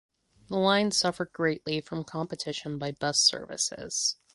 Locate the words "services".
3.19-4.15